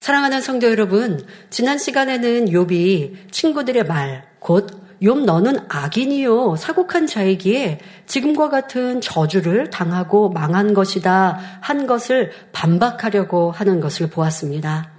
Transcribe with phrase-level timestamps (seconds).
[0.00, 8.50] 사랑하는 성도 여러분, 지난 시간에는 욥이 친구들의 말, 곧 욥 너는 악인이요 사곡한 자이기에 지금과
[8.50, 14.90] 같은 저주를 당하고 망한 것이다 한 것을 반박하려고 하는 것을 보았습니다.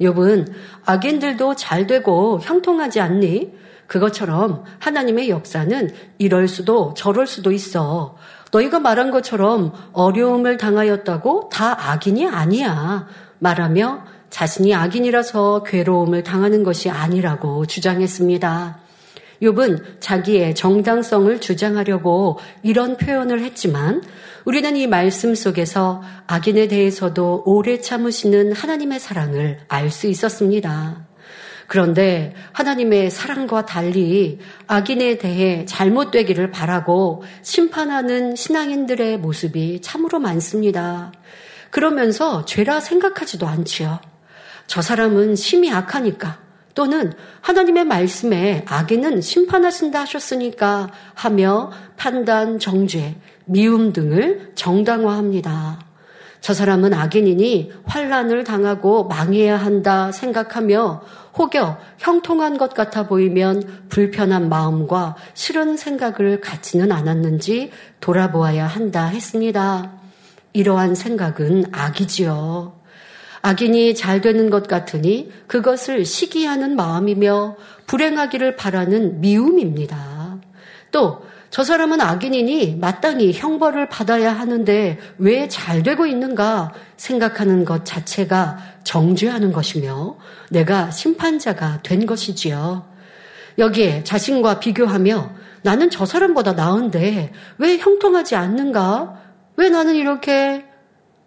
[0.00, 0.52] 욥은
[0.84, 3.52] 악인들도 잘 되고 형통하지 않니?
[3.88, 8.16] 그것처럼 하나님의 역사는 이럴 수도 저럴 수도 있어.
[8.52, 13.08] 너희가 말한 것처럼 어려움을 당하였다고 다 악인이 아니야.
[13.40, 18.78] 말하며 자신이 악인이라서 괴로움을 당하는 것이 아니라고 주장했습니다.
[19.42, 24.02] 욥은 자기의 정당성을 주장하려고 이런 표현을 했지만
[24.44, 31.06] 우리는 이 말씀 속에서 악인에 대해서도 오래 참으시는 하나님의 사랑을 알 수 있었습니다.
[31.66, 41.12] 그런데 하나님의 사랑과 달리 악인에 대해 잘못되기를 바라고 심판하는 신앙인들의 모습이 참으로 많습니다.
[41.70, 44.00] 그러면서 죄라 생각하지도 않지요.
[44.68, 46.38] 저 사람은 심히 악하니까
[46.74, 55.80] 또는 하나님의 말씀에 악인은 심판하신다 하셨으니까 하며 판단, 정죄, 미움 등을 정당화합니다.
[56.40, 61.02] 저 사람은 악인이니 환란을 당하고 망해야 한다 생각하며
[61.36, 69.92] 혹여 형통한 것 같아 보이면 불편한 마음과 싫은 생각을 갖지는 않았는지 돌아보아야 한다 했습니다.
[70.52, 72.77] 이러한 생각은 악이지요.
[73.42, 80.38] 악인이 잘 되는 것 같으니 그것을 시기하는 마음이며 불행하기를 바라는 미움입니다.
[80.90, 88.58] 또 저 사람은 악인이니 마땅히 형벌을 받아야 하는데 왜 잘 되고 있는가 생각하는 것 자체가
[88.84, 90.16] 정죄하는 것이며
[90.50, 92.86] 내가 심판자가 된 것이지요.
[93.56, 95.30] 여기에 자신과 비교하며
[95.62, 99.18] 나는 저 사람보다 나은데 왜 형통하지 않는가?
[99.56, 100.66] 왜 나는 이렇게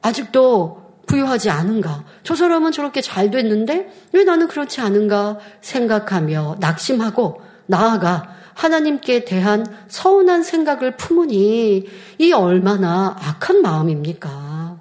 [0.02, 2.06] 아직도 부유하지 않은가?
[2.24, 10.44] 저 사람은 저렇게 잘 됐는데 왜 나는 그렇지 않은가 생각하며 낙심하고 나아가 하나님께 대한 서운한
[10.44, 11.88] 생각을 품으니
[12.18, 14.80] 이 얼마나 악한 마음입니까?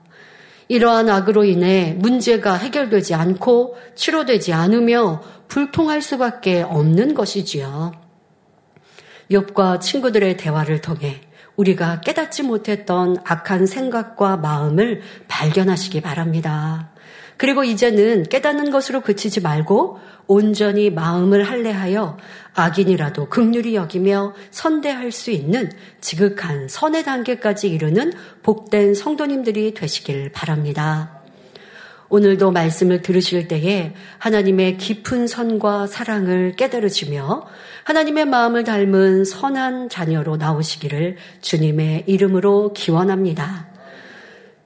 [0.69, 7.93] 이러한 악으로 인해 문제가 해결되지 않고 치료되지 않으며 불통할 수밖에 없는 것이지요.
[9.31, 11.21] 욥과 친구들의 대화를 통해
[11.61, 16.91] 우리가 깨닫지 못했던 악한 생각과 마음을 발견하시기 바랍니다.
[17.37, 22.19] 그리고 이제는 깨닫는 것으로 그치지 말고 온전히 마음을 할례하여
[22.55, 25.71] 악인이라도 극률이 여기며 선대할 수 있는
[26.01, 28.13] 지극한 선의 단계까지 이르는
[28.43, 31.20] 복된 성도님들이 되시길 바랍니다.
[32.11, 37.47] 오늘도 말씀을 들으실 때에 하나님의 깊은 선과 사랑을 깨달으시며
[37.85, 43.69] 하나님의 마음을 닮은 선한 자녀로 나오시기를 주님의 이름으로 기원합니다.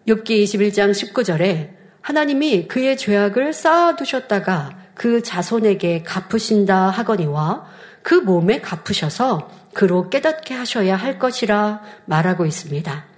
[0.09, 7.66] 6기 21장 19절에 하나님이 그의 죄악을 쌓아두셨다가 그 자손에게 갚으신다 하거니와
[8.03, 13.14] 그 몸에 갚으셔서 그로 깨닫게 하셔야 할 것이라 말하고 있습니다.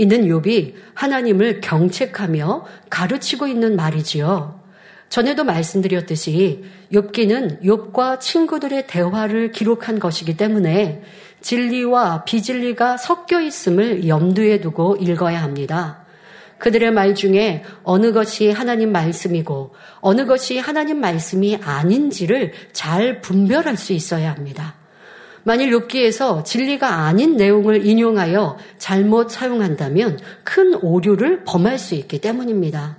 [0.00, 4.58] 이는 욥이 하나님을 경책하며 가르치고 있는 말이지요.
[5.10, 11.02] 전에도 말씀드렸듯이 욥기는 욥과 친구들의 대화를 기록한 것이기 때문에
[11.42, 16.06] 진리와 비진리가 섞여 있음을 염두에 두고 읽어야 합니다.
[16.56, 23.92] 그들의 말 중에 어느 것이 하나님 말씀이고 어느 것이 하나님 말씀이 아닌지를 잘 분별할 수
[23.92, 24.79] 있어야 합니다.
[25.44, 32.96] 만일 욥기에서 진리가 아닌 내용을 인용하여 잘못 사용한다면 큰 오류를 범할 수 있기 때문입니다.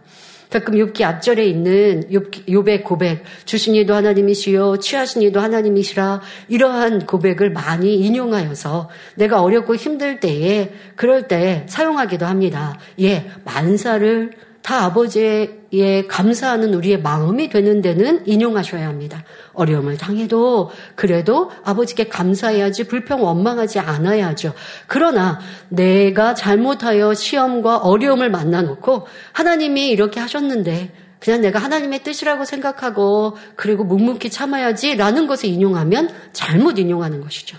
[0.52, 7.52] 가끔 욥기 앞절에 있는 욥, 의 고백, 주신 이도 하나님이시요, 취하신 이도 하나님이시라 이러한 고백을
[7.52, 12.78] 많이 인용하여서 내가 어렵고 힘들 때에 그럴 때 사용하기도 합니다.
[13.00, 14.32] 예, 만사를
[14.62, 15.61] 다 아버지의
[16.08, 19.24] 감사하는 우리의 마음이 되는 데는 인용하셔야 합니다.
[19.54, 24.54] 어려움을 당해도 그래도 아버지께 감사해야지 불평 원망하지 않아야죠.
[24.88, 25.40] 그러나
[25.70, 34.30] 내가 잘못하여 시험과 어려움을 만나놓고 하나님이 이렇게 하셨는데 그냥 내가 하나님의 뜻이라고 생각하고 그리고 묵묵히
[34.30, 37.58] 참아야지라는 것을 인용하면 잘못 인용하는 것이죠.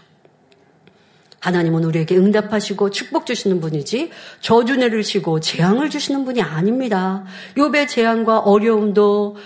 [1.43, 4.11] 하나님은 우리에게 응답하시고 축복 주시는 분이지
[4.41, 7.25] 저주 내리시고 재앙을 주시는 분이 아닙니다.
[7.57, 9.37] 욥의 재앙과 어려움도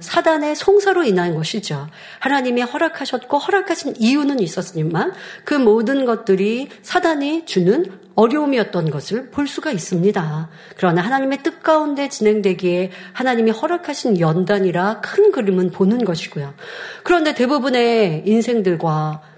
[0.00, 1.88] 사단의 송사로 인한 것이죠.
[2.20, 5.12] 하나님이 허락하셨고 허락하신 이유는 있었지만
[5.44, 7.84] 그 모든 것들이 사단이 주는
[8.14, 10.48] 어려움이었던 것을 볼 수가 있습니다.
[10.76, 16.54] 그러나 하나님의 뜻 가운데 진행되기에 하나님이 허락하신 연단이라 큰 그림은 보는 것이고요.
[17.02, 19.31] 그런데 대부분의 인생들과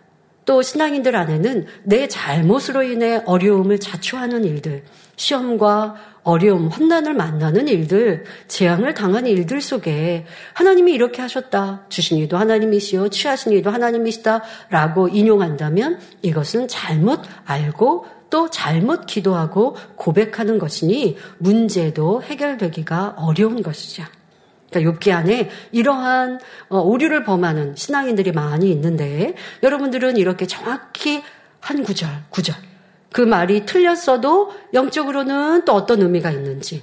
[0.45, 4.83] 또 신앙인들 안에는 내 잘못으로 인해 어려움을 자초하는 일들,
[5.17, 10.25] 시험과 어려움, 환난을 만나는 일들, 재앙을 당하는 일들 속에
[10.55, 11.85] 하나님이 이렇게 하셨다.
[11.91, 13.11] 주신 이도 하나님이시요.
[13.11, 14.43] 취하신 이도 하나님이시다.
[14.71, 24.05] 라고 인용한다면 이것은 잘못 알고 또 잘못 기도하고 고백하는 것이니 문제도 해결되기가 어려운 것이죠.
[24.75, 31.23] 그러니까 욥기 안에 이러한 어, 오류를 범하는 신앙인들이 많이 있는데 여러분들은 이렇게 정확히
[31.61, 32.55] 한 구절, 구절
[33.15, 36.83] 그 말이 틀렸어도 영적으로는 또 어떤 의미가 있는지,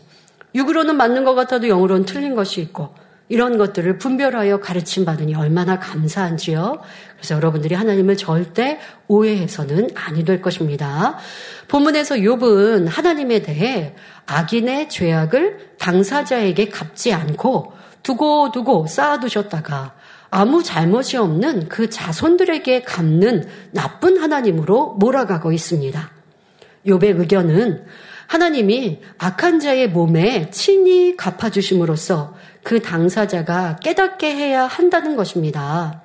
[0.56, 2.96] 육으로는 맞는 것 같아도 영으로는 틀린 것이 있고,
[3.28, 6.82] 이런 것들을 분별하여 가르침 받으니 얼마나 감사한지요.
[7.18, 8.80] 그래서 여러분들이 하나님을 절대
[9.10, 11.18] 오해해서는 아니 될 것입니다.
[11.68, 13.94] 본문에서 욥은 하나님에 대해
[14.26, 19.94] 악인의 죄악을 당사자에게 갚지 않고 두고 두고 쌓아두셨다가
[20.30, 26.10] 아무 잘못이 없는 그 자손들에게 갚는 나쁜 하나님으로 몰아가고 있습니다.
[26.88, 27.86] 욥의 의견은
[28.28, 32.34] 하나님이 악한 자의 몸에 친히 갚아주심으로써
[32.64, 36.02] 그 당사자가 깨닫게 해야 한다는 것입니다.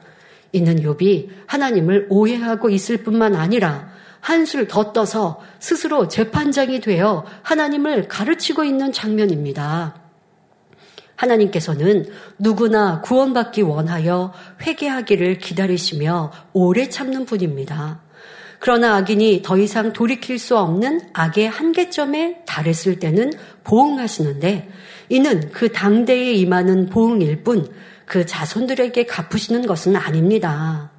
[0.50, 3.90] 이는 욥이 하나님을 오해하고 있을 뿐만 아니라
[4.20, 10.05] 한술 더 떠서 스스로 재판장이 되어 하나님을 가르치고 있는 장면입니다.
[11.16, 12.06] 하나님께서는
[12.38, 14.32] 누구나 구원받기 원하여
[14.62, 18.00] 회개하기를 기다리시며 오래 참는 분입니다.
[18.58, 23.32] 그러나 악인이 더 이상 돌이킬 수 없는 악의 한계점에 달했을 때는
[23.64, 24.70] 보응하시는데
[25.08, 27.68] 이는 그 당대에 임하는 보응일 뿐
[28.06, 30.90] 그 자손들에게 갚으시는 것은 아닙니다.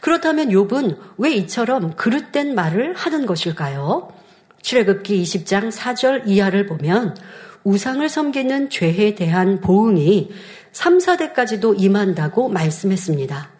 [0.00, 4.12] 그렇다면 욥은 왜 이처럼 그릇된 말을 하는 것일까요?
[4.60, 7.16] 출애굽기 20장 4절 이하를 보면
[7.64, 10.30] 우상을 섬기는 죄에 대한 보응이
[10.72, 13.50] 3, 4대까지도 임한다고 말씀했습니다.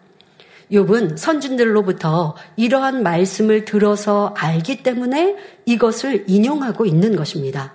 [0.71, 5.35] 욥은 선진들로부터 이러한 말씀을 들어서 알기 때문에
[5.65, 7.73] 이것을 인용하고 있는 것입니다.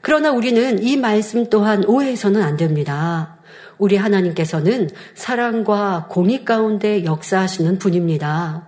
[0.00, 3.36] 그러나 우리는 이 말씀 또한 오해해서는 안 됩니다.
[3.78, 8.66] 우리 하나님께서는 사랑과 공의 가운데 역사하시는 분입니다.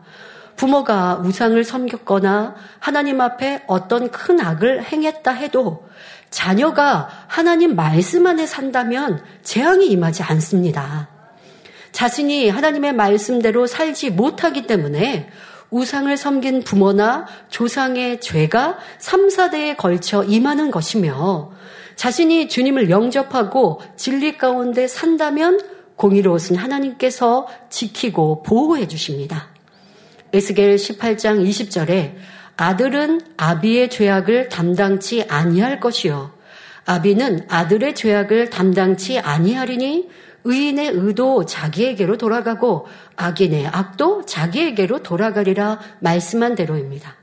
[0.57, 5.89] 부모가 우상을 섬겼거나 하나님 앞에 어떤 큰 악을 행했다 해도
[6.31, 11.09] 자녀가 하나님 말씀 안에 산다면 재앙이 임하지 않습니다.
[11.93, 15.29] 자신이 하나님의 말씀대로 살지 못하기 때문에
[15.71, 21.53] 우상을 섬긴 부모나 조상의 죄가 3, 4대에 걸쳐 임하는 것이며
[21.97, 25.61] 자신이 주님을 영접하고 진리 가운데 산다면
[25.97, 29.49] 공의로우신 하나님께서 지키고 보호해 주십니다.
[30.33, 32.15] 에스겔 18장 20절에
[32.59, 36.33] 아들은 아비의 죄악을 담당치 아니할 것이요
[36.85, 40.09] 아비는 아들의 죄악을 담당치 아니하리니
[40.45, 47.17] 의인의 의도 자기에게로 돌아가고 악인의 악도 자기에게로 돌아가리라 말씀한 대로입니다.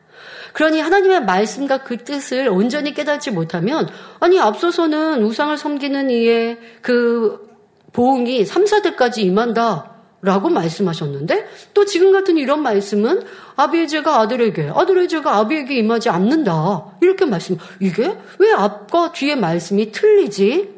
[0.53, 3.89] 그러니 하나님의 말씀과 그 뜻을 온전히 깨닫지 못하면
[4.19, 7.45] 아니 앞서서는 우상을 섬기는 이의 그
[7.91, 9.94] 보응이 3, 4대까지 임한다.
[10.21, 13.23] 라고 말씀하셨는데 또 지금 같은 이런 말씀은
[13.57, 19.91] 아비의 죄가 아들에게 아들의 죄가 아비에게 임하지 않는다 이렇게 말씀 이게 왜 앞과 뒤의 말씀이
[19.91, 20.73] 틀리지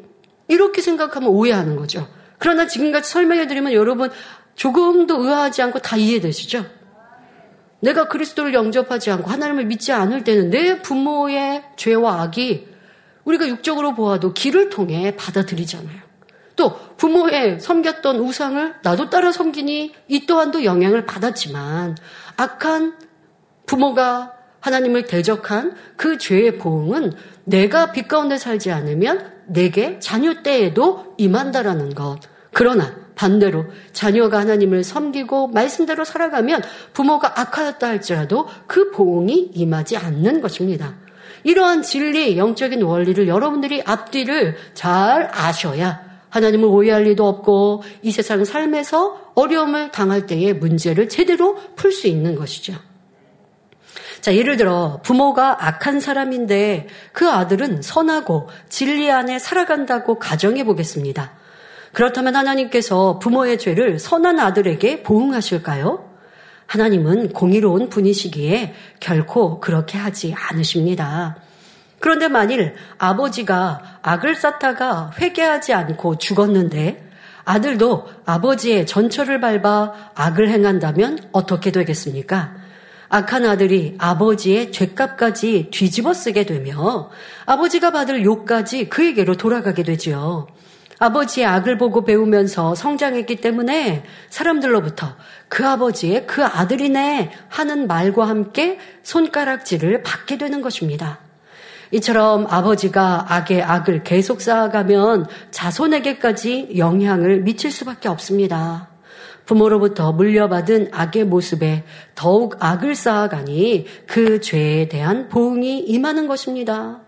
[0.48, 2.06] 이렇게 생각하면 오해하는 거죠
[2.38, 4.10] 그러나 지금같이 설명해 드리면 여러분
[4.54, 6.64] 조금도 의아하지 않고 다 이해되시죠?
[7.80, 12.66] 내가 그리스도를 영접하지 않고 하나님을 믿지 않을 때는 내 부모의 죄와 악이
[13.24, 16.07] 우리가 육적으로 보아도 길을 통해 받아들이잖아요.
[16.58, 21.96] 또 부모의 섬겼던 우상을 나도 따라 섬기니 이 또한도 영향을 받았지만
[22.36, 22.98] 악한
[23.64, 27.12] 부모가 하나님을 대적한 그 죄의 보응은
[27.44, 32.18] 내가 빛 가운데 살지 않으면 내게 자녀 때에도 임한다라는 것.
[32.52, 36.62] 그러나 반대로 자녀가 하나님을 섬기고 말씀대로 살아가면
[36.92, 40.96] 부모가 악하였다 할지라도 그 보응이 임하지 않는 것입니다.
[41.44, 49.32] 이러한 진리, 영적인 원리를 여러분들이 앞뒤를 잘 아셔야 하나님을 오해할 리도 없고 이 세상 삶에서
[49.34, 52.74] 어려움을 당할 때의 문제를 제대로 풀 수 있는 것이죠.
[54.20, 61.32] 자, 예를 들어 부모가 악한 사람인데 그 아들은 선하고 진리 안에 살아간다고 가정해 보겠습니다.
[61.92, 66.04] 그렇다면 하나님께서 부모의 죄를 선한 아들에게 보응하실까요?
[66.66, 71.36] 하나님은 공의로운 분이시기에 결코 그렇게 하지 않으십니다.
[72.00, 77.08] 그런데 만일 아버지가 악을 쌓다가 회개하지 않고 죽었는데
[77.44, 82.54] 아들도 아버지의 전철을 밟아 악을 행한다면 어떻게 되겠습니까?
[83.08, 87.10] 악한 아들이 아버지의 죄값까지 뒤집어 쓰게 되며
[87.46, 90.46] 아버지가 받을 욕까지 그에게로 돌아가게 되지요.
[90.98, 95.14] 아버지의 악을 보고 배우면서 성장했기 때문에 사람들로부터
[95.48, 101.20] 그 아버지의 그 아들이네 하는 말과 함께 손가락질을 받게 되는 것입니다.
[101.90, 108.88] 이처럼 아버지가 악의 악을 계속 쌓아가면 자손에게까지 영향을 미칠 수밖에 없습니다.
[109.46, 117.00] 부모로부터 물려받은 악의 모습에 더욱 악을 쌓아가니 그 죄에 대한 보응이 임하는 것입니다.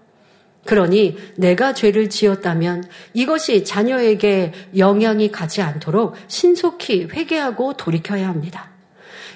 [0.65, 8.71] 그러니 내가 죄를 지었다면 이것이 자녀에게 영향이 가지 않도록 신속히 회개하고 돌이켜야 합니다.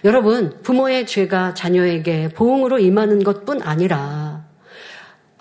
[0.04, 4.33] 여러분, 부모의 죄가 자녀에게 보응으로 임하는 것뿐 아니라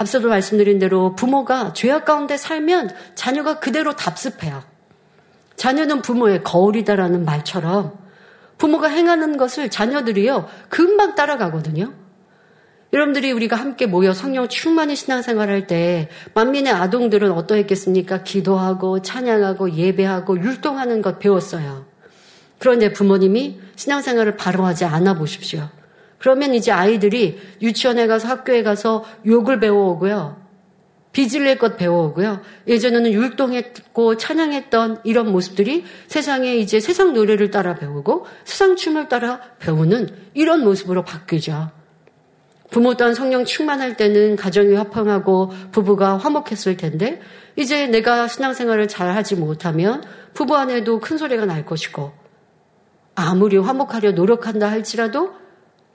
[0.03, 4.63] 앞서도 말씀드린 대로 부모가 죄악 가운데 살면 자녀가 그대로 답습해요.
[5.55, 7.98] 자녀는 부모의 거울이다라는 말처럼
[8.57, 11.93] 부모가 행하는 것을 자녀들이요, 금방 따라가거든요.
[12.93, 18.24] 여러분들이 우리가 함께 모여 성령 충만히 신앙생활 할 때 만민의 아동들은 어떠했겠습니까?
[18.24, 21.86] 기도하고 찬양하고 예배하고 율동하는 것 배웠어요.
[22.60, 25.69] 그런데 부모님이 신앙생활을 바로 하지 않아 보십시오.
[26.24, 30.42] 그러면 이제 아이들이 유치원에 가서 학교에 가서 욕을 배워오고요.
[31.12, 32.39] 빚을 낼 것 배워오고요.
[32.65, 40.15] 예전에는 율동했고 찬양했던 이런 모습들이 세상에 이제 세상 노래를 따라 배우고 세상 춤을 따라 배우는
[40.34, 41.72] 이런 모습으로 바뀌죠.
[42.72, 47.20] 부모 또한 성령 충만할 때는 가정이 화평하고 부부가 화목했을 텐데
[47.58, 50.01] 이제 내가 신앙생활을 잘 하지 못하면
[50.34, 52.13] 부부 안에도 큰 소리가 날 것이고
[53.13, 55.42] 아무리 화목하려 노력한다 할지라도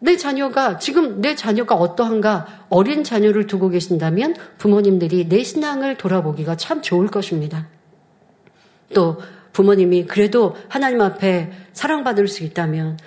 [0.00, 6.82] 내 자녀가 지금 내 자녀가 어떠한가 어린 자녀를 두고 계신다면 부모님들이 내 신앙을 돌아보기가 참
[6.82, 7.68] 좋을 것입니다.
[8.94, 9.20] 또
[9.52, 12.98] 부모님이 그래도 하나님 앞에 사랑받을 수 있다면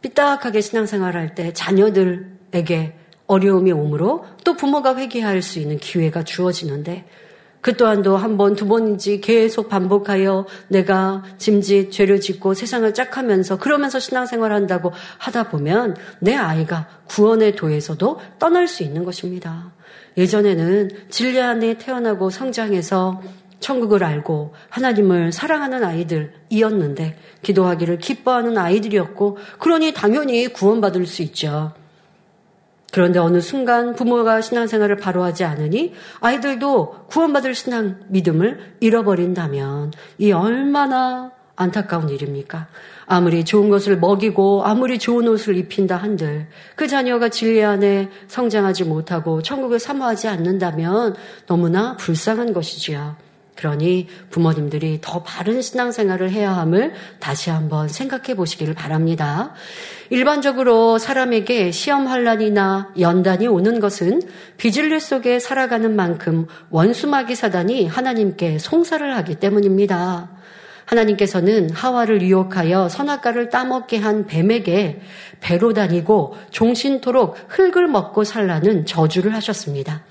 [0.00, 7.06] 삐딱하게 신앙생활할 때 자녀들에게 어려움이 오므로 또 부모가 회개할 수 있는 기회가 주어지는데
[7.62, 14.00] 그 또한도 한 번, 두 번인지 계속 반복하여 내가 짐짓, 죄를 짓고 세상을 짝하면서 그러면서
[14.00, 19.72] 신앙생활 한다고 하다 보면 내 아이가 구원의 도에서도 떠날 수 있는 것입니다.
[20.16, 23.22] 예전에는 진리 안에 태어나고 성장해서
[23.60, 31.72] 천국을 알고 하나님을 사랑하는 아이들이었는데 기도하기를 기뻐하는 아이들이었고 그러니 당연히 구원받을 수 있죠.
[32.92, 41.32] 그런데 어느 순간 부모가 신앙생활을 바로 하지 않으니 아이들도 구원받을 신앙 믿음을 잃어버린다면 이 얼마나
[41.56, 42.68] 안타까운 일입니까?
[43.06, 49.40] 아무리 좋은 것을 먹이고 아무리 좋은 옷을 입힌다 한들 그 자녀가 진리 안에 성장하지 못하고
[49.42, 53.16] 천국을 사모하지 않는다면 너무나 불쌍한 것이지요.
[53.62, 59.54] 그러니 부모님들이 더 바른 신앙생활을 해야 함을 다시 한번 생각해 보시기를 바랍니다.
[60.10, 64.20] 일반적으로 사람에게 시험 환란이나 연단이 오는 것은
[64.56, 70.30] 비질리 속에 살아가는 만큼 원수마귀 사단이 하나님께 송사를 하기 때문입니다.
[70.84, 75.00] 하나님께서는 하와를 유혹하여 선악과를 따먹게 한 뱀에게
[75.38, 80.02] 배로 다니고 종신토록 흙을 먹고 살라는 저주를 하셨습니다.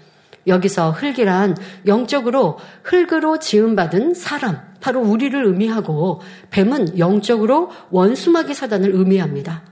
[0.48, 1.56] 여기서 흙이란
[1.86, 9.64] 영적으로 흙으로 지음받은 사람, 바로 우리를 의미하고 뱀은 영적으로 원수마귀 사단을 의미합니다.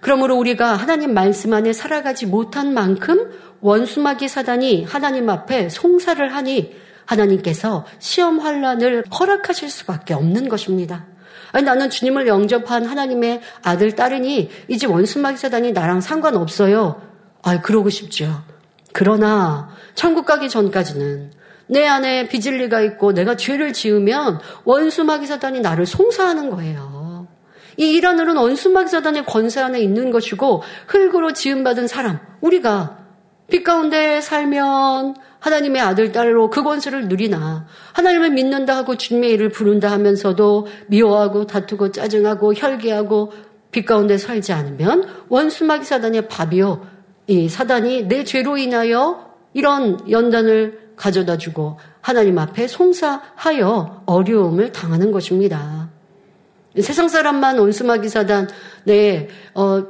[0.00, 6.74] 그러므로 우리가 하나님 말씀 안에 살아가지 못한 만큼 원수마귀 사단이 하나님 앞에 송사를 하니
[7.04, 11.06] 하나님께서 시험 환란을 허락하실 수밖에 없는 것입니다.
[11.52, 17.02] 아니, 나는 주님을 영접한 하나님의 아들, 딸이니 이제 원수마귀 사단이 나랑 상관없어요.
[17.42, 18.42] 아, 그러고 싶죠.
[18.92, 19.70] 그러나
[20.00, 21.30] 천국 가기 전까지는
[21.66, 27.28] 내 안에 비질리가 있고 내가 죄를 지으면 원수마귀 사단이 나를 송사하는 거예요.
[27.76, 32.96] 이 이란으로는 원수마귀 사단의 권세 안에 있는 것이고 흙으로 지음받은 사람 우리가
[33.50, 39.90] 빛 가운데 살면 하나님의 아들 딸로 그 권세를 누리나 하나님을 믿는다 하고 주님의 일을 부른다
[39.90, 43.32] 하면서도 미워하고 다투고 짜증하고 혈기하고
[43.70, 46.86] 빛 가운데 살지 않으면 원수마귀 사단의 밥이요
[47.26, 55.90] 이 사단이 내 죄로 인하여 이런 연단을 가져다 주고 하나님 앞에 송사하여 어려움을 당하는 것입니다.
[56.80, 58.48] 세상 사람만 온수마귀 사단
[58.84, 59.84] 내 어,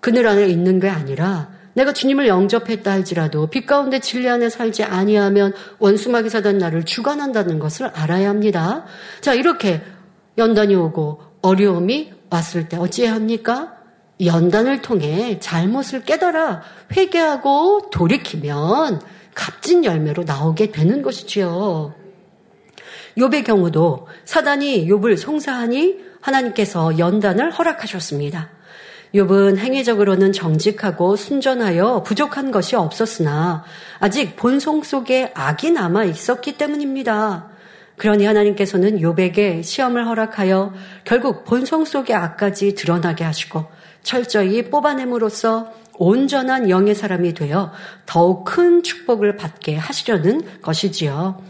[0.00, 5.52] 그늘 안에 있는 게 아니라 내가 주님을 영접했다 할지라도 빛 가운데 진리 안에 살지 아니하면
[5.78, 8.84] 원수마귀 사단 나를 주관한다는 것을 알아야 합니다.
[9.20, 9.82] 자 이렇게
[10.38, 13.73] 연단이 오고 어려움이 왔을 때 어찌해야 합니까?
[14.20, 16.62] 연단을 통해 잘못을 깨달아
[16.96, 19.00] 회개하고 돌이키면
[19.34, 21.94] 값진 열매로 나오게 되는 것이지요.
[23.16, 28.50] 욥의 경우도 사단이 욥을 송사하니 하나님께서 연단을 허락하셨습니다.
[29.14, 33.64] 욥은 행위적으로는 정직하고 순전하여 부족한 것이 없었으나
[34.00, 37.50] 아직 본성 속에 악이 남아 있었기 때문입니다.
[37.96, 40.72] 그러니 하나님께서는 욥에게 시험을 허락하여
[41.04, 43.66] 결국 본성 속의 악까지 드러나게 하시고
[44.04, 47.72] 철저히 뽑아냄으로써 온전한 영의 사람이 되어
[48.06, 51.42] 더욱 큰 축복을 받게 하시려는 것이지요.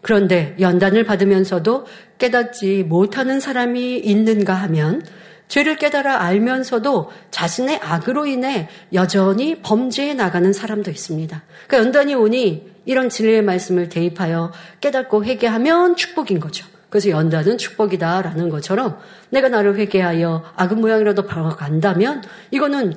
[0.00, 1.86] 그런데 연단을 받으면서도
[2.18, 5.02] 깨닫지 못하는 사람이 있는가 하면
[5.48, 11.42] 죄를 깨달아 알면서도 자신의 악으로 인해 여전히 범죄에 나가는 사람도 있습니다.
[11.66, 16.66] 그러니까 연단이 오니 이런 진리의 말씀을 대입하여 깨닫고 회개하면 축복인 거죠.
[16.96, 18.98] 그래서 연단은 축복이다라는 것처럼
[19.28, 22.94] 내가 나를 회개하여 악은 모양이라도 바라간다면 이거는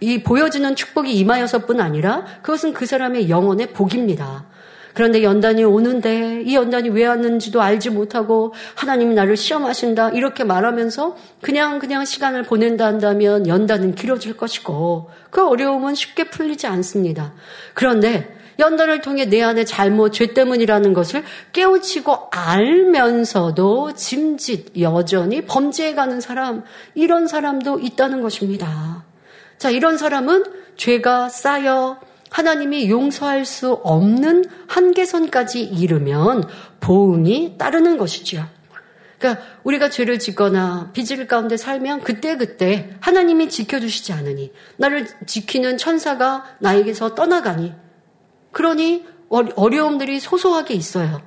[0.00, 4.44] 이 보여지는 축복이 임하여서뿐 아니라 그것은 그 사람의 영혼의 복입니다.
[4.92, 11.78] 그런데 연단이 오는데 이 연단이 왜 왔는지도 알지 못하고 하나님이 나를 시험하신다 이렇게 말하면서 그냥
[11.78, 17.34] 그냥 시간을 보낸다 한다면 연단은 길어질 것이고 그 어려움은 쉽게 풀리지 않습니다.
[17.74, 21.22] 그런데 연단을 통해 내 안에 잘못, 죄 때문이라는 것을
[21.52, 29.04] 깨우치고 알면서도 짐짓 여전히 범죄에 가는 사람, 이런 사람도 있다는 것입니다.
[29.58, 30.44] 자, 이런 사람은
[30.76, 32.00] 죄가 쌓여
[32.30, 36.44] 하나님이 용서할 수 없는 한계선까지 이르면
[36.80, 38.46] 보응이 따르는 것이지요.
[39.18, 47.14] 그러니까 우리가 죄를 짓거나 빚을 가운데 살면 그때그때 하나님이 지켜주시지 않으니 나를 지키는 천사가 나에게서
[47.14, 47.72] 떠나가니
[48.58, 51.22] 그러니 어려움들이 소소하게 있어요.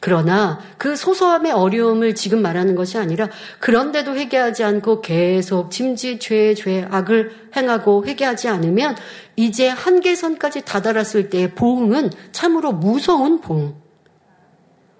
[0.00, 6.86] 그러나 그 소소함의 어려움을 지금 말하는 것이 아니라 그런데도 회개하지 않고 계속 짐짓 죄, 죄,
[6.90, 8.96] 악을 행하고 회개하지 않으면
[9.34, 13.74] 이제 한계선까지 다다랐을 때의 보응은 참으로 무서운 보응,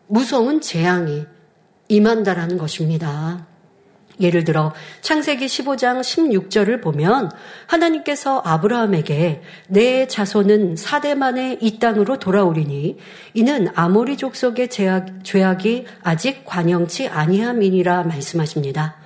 [0.07, 1.27] 무서운 재앙이
[1.89, 3.47] 임한다라는 것입니다.
[4.21, 7.31] 예를 들어 창세기 15장 16절을 보면
[7.67, 12.99] 하나님께서 아브라함에게 내 자손은 사대 만에 이 땅으로 돌아오리니
[13.35, 18.97] 이는 아모리 족속의 죄악, 죄악이 아직 관영치 아니함이니라 말씀하십니다.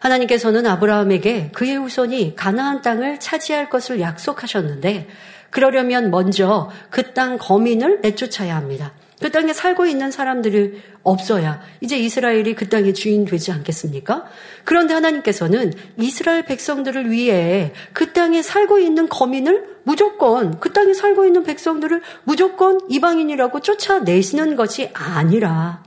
[0.00, 5.08] 하나님께서는 아브라함에게 그의 후손이 가나안 땅을 차지할 것을 약속하셨는데
[5.50, 8.92] 그러려면 먼저 그 땅 거민을 내쫓아야 합니다.
[9.20, 14.24] 그 땅에 살고 있는 사람들이 없어야 이제 이스라엘이 그 땅의 주인 되지 않겠습니까?
[14.64, 21.42] 그런데 하나님께서는 이스라엘 백성들을 위해 그 땅에 살고 있는 거민을 무조건 그 땅에 살고 있는
[21.44, 25.82] 백성들을 무조건 이방인이라고 쫓아내시는 것이 아니라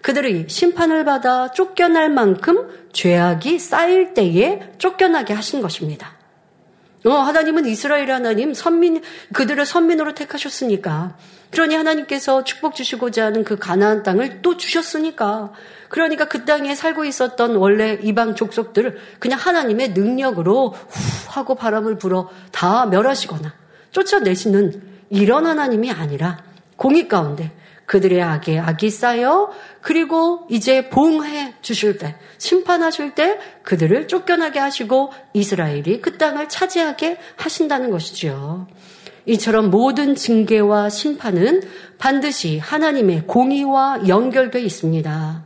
[0.00, 6.19] 그들이 심판을 받아 쫓겨날 만큼 죄악이 쌓일 때에 쫓겨나게 하신 것입니다.
[7.06, 11.16] 어, 하나님은 이스라엘 하나님 선민 그들을 선민으로 택하셨으니까.
[11.50, 15.52] 그러니 하나님께서 축복 주시고자 하는 그 가나안 땅을 또 주셨으니까.
[15.88, 22.30] 그러니까 그 땅에 살고 있었던 원래 이방 족속들을 그냥 하나님의 능력으로 후 하고 바람을 불어
[22.52, 23.52] 다 멸하시거나
[23.90, 26.44] 쫓아내시는 이런 하나님이 아니라
[26.76, 27.50] 공의 가운데
[27.90, 29.50] 그들의 악에 악이 쌓여
[29.80, 37.90] 그리고 이제 봉해 주실 때 심판하실 때 그들을 쫓겨나게 하시고 이스라엘이 그 땅을 차지하게 하신다는
[37.90, 38.68] 것이지요.
[39.26, 41.62] 이처럼 모든 징계와 심판은
[41.98, 45.42] 반드시 하나님의 공의와 연결되어 있습니다.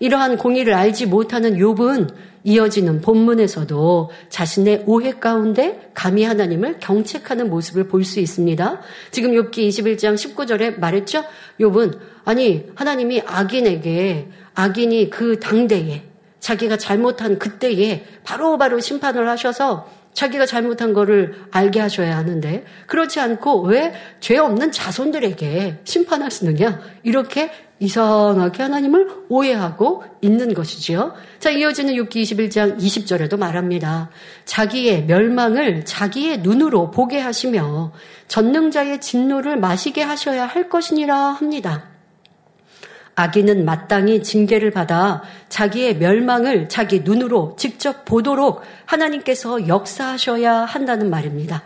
[0.00, 2.12] 이러한 공의를 알지 못하는 욥은
[2.48, 8.80] 이어지는 본문에서도 자신의 오해 가운데 감히 하나님을 경책하는 모습을 볼 수 있습니다.
[9.10, 11.24] 지금 욥기 21장 19절에 말했죠.
[11.60, 16.04] 욥은 아니 하나님이 악인에게 악인이 그 당대에
[16.40, 23.62] 자기가 잘못한 그때에 바로바로 바로 심판을 하셔서 자기가 잘못한 거를 알게 하셔야 하는데 그렇지 않고
[23.62, 31.14] 왜 죄 없는 자손들에게 심판하시느냐 이렇게 이상하게 하나님을 오해하고 있는 것이지요.
[31.38, 34.10] 자, 이어지는 6기 21장 20절에도 말합니다.
[34.44, 37.92] 자기의 멸망을 자기의 눈으로 보게 하시며
[38.26, 41.84] 전능자의 진노를 마시게 하셔야 할 것이니라 합니다.
[43.14, 51.64] 악인은 마땅히 징계를 받아 자기의 멸망을 자기 눈으로 직접 보도록 하나님께서 역사하셔야 한다는 말입니다.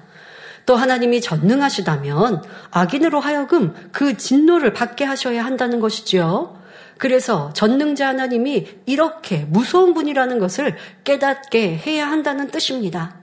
[0.67, 6.61] 또 하나님이 전능하시다면 악인으로 하여금 그 진노를 받게 하셔야 한다는 것이지요.
[6.99, 13.17] 그래서 전능자 하나님이 이렇게 무서운 분이라는 것을 깨닫게 해야 한다는 뜻입니다.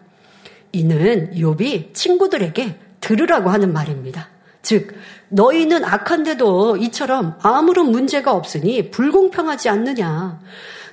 [0.72, 4.28] 이는 욥이 친구들에게 들으라고 하는 말입니다.
[4.62, 4.94] 즉
[5.30, 10.40] 너희는 악한데도 이처럼 아무런 문제가 없으니 불공평하지 않느냐.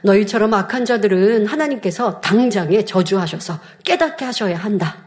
[0.02, 5.05] 너희처럼 악한 자들은 하나님께서 당장에 저주하셔서 깨닫게 하셔야 한다.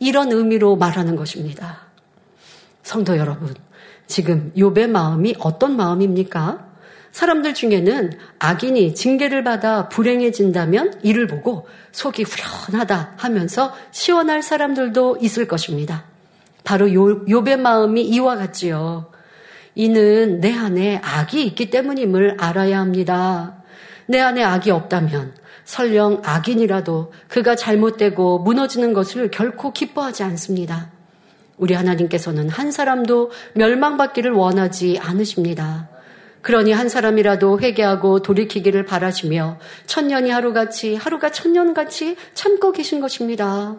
[0.00, 1.78] 이런 의미로 말하는 것입니다.
[2.82, 3.54] 성도 여러분,
[4.06, 6.68] 지금 욥의 마음이 어떤 마음입니까?
[7.12, 16.04] 사람들 중에는 악인이 징계를 받아 불행해진다면 이를 보고 속이 후련하다 하면서 시원할 사람들도 있을 것입니다.
[16.64, 19.10] 바로 욥의 마음이 이와 같지요.
[19.74, 23.62] 이는 내 안에 악이 있기 때문임을 알아야 합니다.
[24.06, 25.39] 내 안에 악이 없다면
[25.70, 30.90] 설령 악인이라도 그가 잘못되고 무너지는 것을 결코 기뻐하지 않습니다.
[31.58, 35.88] 우리 하나님께서는 한 사람도 멸망받기를 원하지 않으십니다.
[36.42, 43.76] 그러니 한 사람이라도 회개하고 돌이키기를 바라시며 천년이 하루같이 하루가 천년같이 참고 계신 것입니다.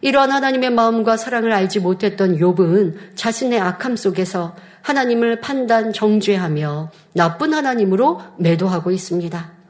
[0.00, 8.20] 이러한 하나님의 마음과 사랑을 알지 못했던 욥은 자신의 악함 속에서 하나님을 판단 정죄하며 나쁜 하나님으로
[8.38, 9.61] 매도하고 있습니다.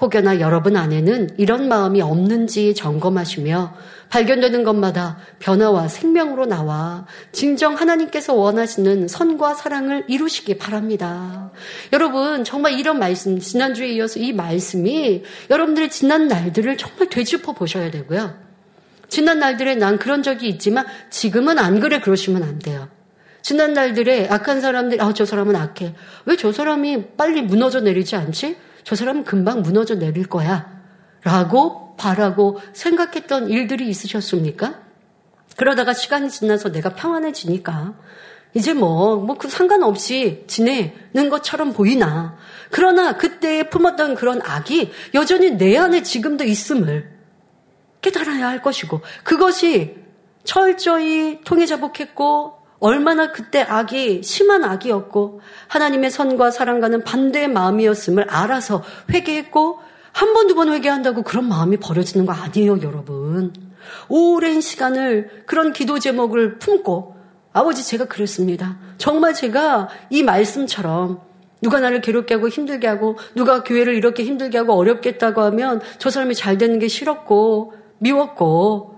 [0.00, 3.74] 혹여나 여러분 안에는 이런 마음이 없는지 점검하시며
[4.10, 11.50] 발견되는 것마다 변화와 생명으로 나와 진정 하나님께서 원하시는 선과 사랑을 이루시기 바랍니다.
[11.92, 18.34] 여러분, 정말 이런 말씀, 지난주에 이어서 이 말씀이 여러분들의 지난 날들을 정말 되짚어 보셔야 되고요.
[19.08, 22.88] 지난 날들에 난 그런 적이 있지만 지금은 안 그래 그러시면 안 돼요.
[23.40, 25.94] 지난 날들에 악한 사람들이, 아, 저 사람은 악해.
[26.26, 28.56] 왜 저 사람이 빨리 무너져 내리지 않지?
[28.86, 30.64] 저 사람은 금방 무너져 내릴 거야.
[31.24, 34.80] 라고 바라고 생각했던 일들이 있으셨습니까?
[35.56, 37.94] 그러다가 시간이 지나서 내가 평안해지니까
[38.54, 42.38] 이제 뭐, 뭐, 그 상관없이 지내는 것처럼 보이나.
[42.70, 47.10] 그러나 그때 품었던 그런 악이 여전히 내 안에 지금도 있음을
[48.02, 49.96] 깨달아야 할 것이고, 그것이
[50.44, 59.80] 철저히 통해 자복했고, 얼마나 그때 악이 심한 악이었고 하나님의 선과 사랑과는 반대의 마음이었음을 알아서 회개했고
[60.12, 63.52] 한 번, 두 번 회개한다고 그런 마음이 버려지는 거 아니에요, 여러분.
[64.08, 67.16] 오랜 시간을 그런 기도 제목을 품고
[67.52, 68.78] 아버지 제가 그랬습니다.
[68.98, 71.20] 정말 제가 이 말씀처럼
[71.62, 76.10] 누가 나를 괴롭게 하고 힘들게 하고 누가 교회를 이렇게 힘들게 하고 어렵게 했다고 하면 저
[76.10, 78.95] 사람이 잘 되는 게 싫었고 미웠고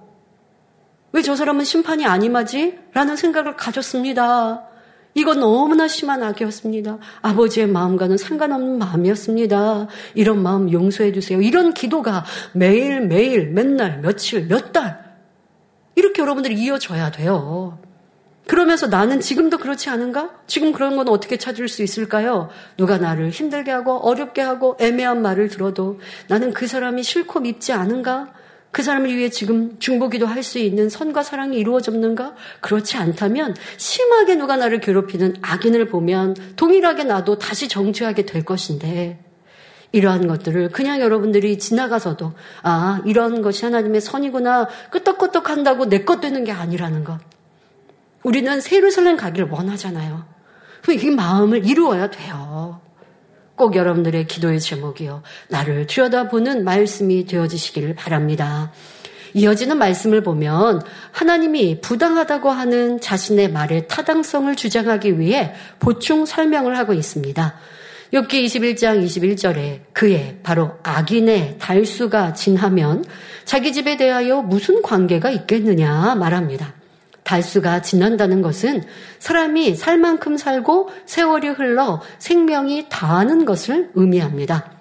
[1.12, 2.78] 왜 저 사람은 심판이 아니마지?
[2.92, 4.64] 라는 생각을 가졌습니다.
[5.14, 6.98] 이건 너무나 심한 악이었습니다.
[7.22, 9.88] 아버지의 마음과는 상관없는 마음이었습니다.
[10.14, 11.40] 이런 마음 용서해 주세요.
[11.40, 15.02] 이런 기도가 매일 매일 맨날 며칠 몇 달
[15.96, 17.78] 이렇게 여러분들이 이어져야 돼요.
[18.46, 20.30] 그러면서 나는 지금도 그렇지 않은가?
[20.46, 22.48] 지금 그런 건 어떻게 찾을 수 있을까요?
[22.76, 28.32] 누가 나를 힘들게 하고 어렵게 하고 애매한 말을 들어도 나는 그 사람이 싫고 밉지 않은가?
[28.70, 32.34] 그 사람을 위해 지금 중보기도 할 수 있는 선과 사랑이 이루어졌는가?
[32.60, 39.18] 그렇지 않다면 심하게 누가 나를 괴롭히는 악인을 보면 동일하게 나도 다시 정죄하게 될 것인데
[39.92, 46.44] 이러한 것들을 그냥 여러분들이 지나가서도 아 이런 것이 하나님의 선이구나 끄떡끄떡 한다고 내 것 되는
[46.44, 47.18] 게 아니라는 것.
[48.22, 50.24] 우리는 세루살렘 가기를 원하잖아요.
[50.90, 52.80] 이 마음을 이루어야 돼요.
[53.58, 55.22] 꼭 여러분들의 기도의 제목이요.
[55.48, 58.72] 나를 들여다보는 말씀이 되어지시기를 바랍니다.
[59.34, 60.80] 이어지는 말씀을 보면
[61.12, 67.54] 하나님이 부당하다고 하는 자신의 말의 타당성을 주장하기 위해 보충 설명을 하고 있습니다.
[68.14, 73.04] 욥기 21장 21절에 그의 바로 악인의 달수가 진하면
[73.44, 76.77] 자기 집에 대하여 무슨 관계가 있겠느냐 말합니다.
[77.28, 78.84] 달수가 지난다는 것은
[79.18, 84.72] 사람이 살 만큼 살고 세월이 흘러 생명이 다하는 것을 의미합니다.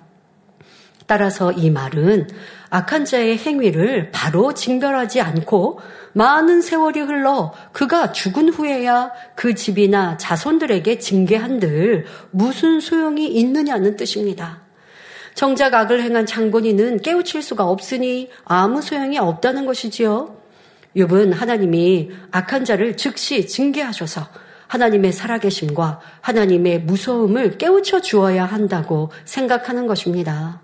[1.07, 2.29] 따라서 이 말은
[2.69, 5.81] 악한 자의 행위를 바로 징별하지 않고
[6.13, 14.61] 많은 세월이 흘러 그가 죽은 후에야 그 집이나 자손들에게 징계한들 무슨 소용이 있느냐는 뜻입니다.
[15.35, 20.36] 정작 악을 행한 장본인은 깨우칠 수가 없으니 아무 소용이 없다는 것이지요.
[20.97, 24.27] 욥은 하나님이 악한 자를 즉시 징계하셔서
[24.67, 30.61] 하나님의 살아계심과 하나님의 무서움을 깨우쳐 주어야 한다고 생각하는 것입니다.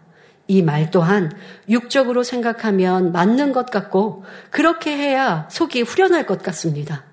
[0.48, 1.32] 이 말 또한
[1.70, 7.06] 육적으로 생각하면 맞는 것 같고 그렇게 해야 속이 후련할 것 같습니다.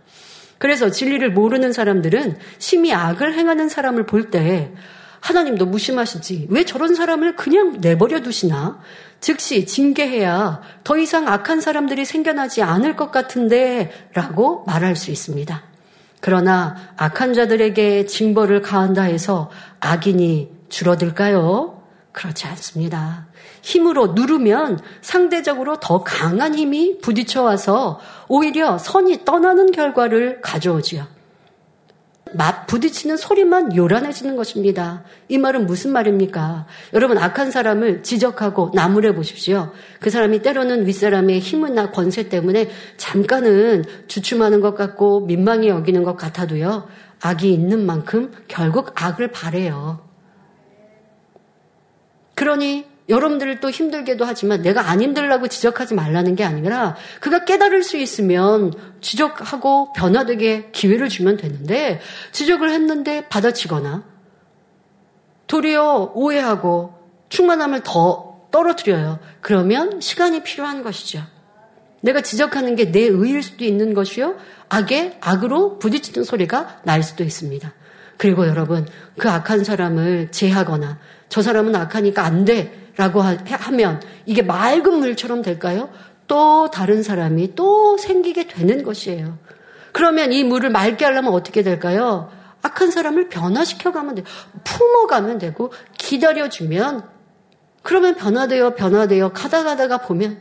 [0.59, 4.72] 그래서 진리를 모르는 사람들은 심히 악을 행하는 사람을 볼 때
[5.20, 8.80] 하나님도 무심하시지 왜 저런 사람을 그냥 내버려 두시나
[9.20, 15.62] 즉시 징계해야 더 이상 악한 사람들이 생겨나지 않을 것 같은데 라고 말할 수 있습니다.
[16.20, 21.83] 그러나 악한 자들에게 징벌을 가한다 해서 악인이 줄어들까요?
[22.12, 23.26] 그렇지 않습니다.
[23.62, 31.19] 힘으로 누르면 상대적으로 더 강한 힘이 부딪혀와서 오히려 선이 떠나는 결과를 가져오지요.
[32.35, 35.05] 맞 부딪히는 소리만 요란해지는 것입니다.
[35.29, 36.66] 이 말은 무슨 말입니까?
[36.93, 39.73] 여러분 악한 사람을 지적하고 나무래 보십시오.
[40.01, 46.88] 그 사람이 때로는 윗사람의 힘이나 권세 때문에 잠깐은 주춤하는 것 같고 민망히 여기는 것 같아도요.
[47.21, 50.01] 악이 있는 만큼 결국 악을 바래요.
[52.35, 57.96] 그러니 여러분들을 또 힘들게도 하지만 내가 안 힘들라고 지적하지 말라는 게 아니라 그가 깨달을 수
[57.96, 62.01] 있으면 지적하고 변화되게 기회를 주면 되는데
[62.33, 64.05] 지적을 했는데 받아치거나
[65.46, 66.94] 도리어 오해하고
[67.29, 69.18] 충만함을 더 떨어뜨려요.
[69.40, 71.23] 그러면 시간이 필요한 것이죠.
[72.03, 74.37] 내가 지적하는 게 내 의일 수도 있는 것이요.
[74.68, 77.73] 악의 악으로 부딪히는 소리가 날 수도 있습니다.
[78.16, 78.87] 그리고 여러분,
[79.18, 82.89] 그 악한 사람을 제하거나 저 사람은 악하니까 안 돼.
[83.00, 85.88] 라고 하면 이게 맑은 물처럼 될까요?
[86.26, 89.38] 또 다른 사람이 또 생기게 되는 것이에요.
[89.92, 92.30] 그러면 이 물을 맑게 하려면 어떻게 될까요?
[92.60, 94.24] 악한 사람을 변화시켜 가면 돼.
[94.64, 97.08] 품어가면 되고 기다려주면
[97.80, 100.38] 그러면 변화되어 변화되어 가다 가다가 보면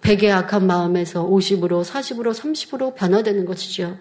[0.00, 3.96] 100의 악한 마음에서 50으로 40으로 30으로 변화되는 것이죠.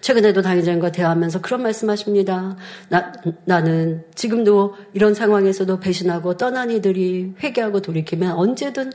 [0.00, 2.56] 최근에도 당회장과 대화하면서 그런 말씀하십니다.
[2.88, 3.12] 나,
[3.44, 8.92] 나는 지금도 이런 상황에서도 배신하고 떠난 이들이 회개하고 돌이키면 언제든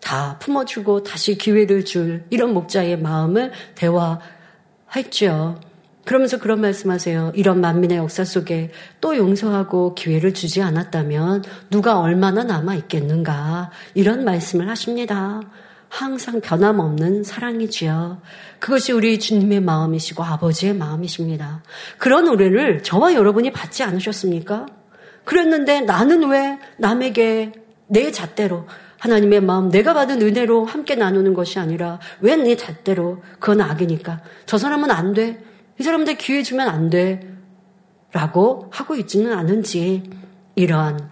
[0.00, 5.60] 다 품어주고 다시 기회를 줄 이런 목자의 마음을 대화했죠.
[6.04, 7.32] 그러면서 그런 말씀하세요.
[7.34, 14.68] 이런 만민의 역사 속에 또 용서하고 기회를 주지 않았다면 누가 얼마나 남아 있겠는가 이런 말씀을
[14.68, 15.40] 하십니다.
[15.88, 18.20] 항상 변함없는 사랑이지요.
[18.58, 21.62] 그것이 우리 주님의 마음이시고 아버지의 마음이십니다.
[21.98, 24.66] 그런 노래를 저와 여러분이 받지 않으셨습니까?
[25.24, 27.52] 그랬는데 나는 왜 남에게
[27.88, 28.66] 내 잣대로
[28.98, 34.58] 하나님의 마음 내가 받은 은혜로 함께 나누는 것이 아니라 왜 내 잣대로 그건 악이니까 저
[34.58, 35.42] 사람은 안 돼.
[35.78, 37.20] 이 사람들 기회 주면 안 돼.
[38.12, 40.02] 라고 하고 있지는 않은지
[40.54, 41.10] 이러한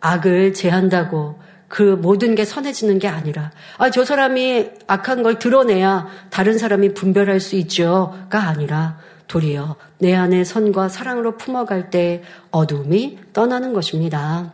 [0.00, 6.58] 악을 제한다고 그 모든 게 선해지는 게 아니라 아 저 사람이 악한 걸 드러내야 다른
[6.58, 14.52] 사람이 분별할 수 있죠가 아니라 도리어 내 안에 선과 사랑으로 품어갈 때 어둠이 떠나는 것입니다.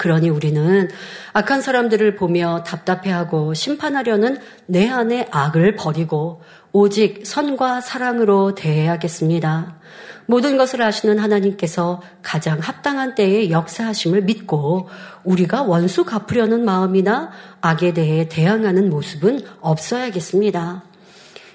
[0.00, 0.88] 그러니 우리는
[1.34, 6.40] 악한 사람들을 보며 답답해하고 심판하려는 내 안의 악을 버리고
[6.72, 9.78] 오직 선과 사랑으로 대해야겠습니다.
[10.24, 14.88] 모든 것을 아시는 하나님께서 가장 합당한 때에 역사하심을 믿고
[15.24, 20.82] 우리가 원수 갚으려는 마음이나 악에 대해 대항하는 모습은 없어야겠습니다.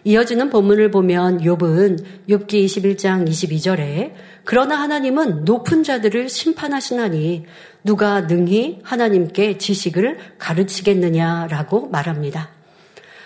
[0.03, 4.13] 이어지는 본문을 보면 욥은 욥기 21장 22절에
[4.45, 7.45] 그러나 하나님은 높은 자들을 심판하시나니
[7.83, 12.49] 누가 능히 하나님께 지식을 가르치겠느냐라고 말합니다.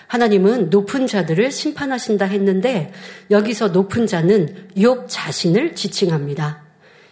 [0.07, 2.91] 하나님은 높은 자들을 심판하신다 했는데
[3.29, 6.63] 여기서 높은 자는 욥 자신을 지칭합니다.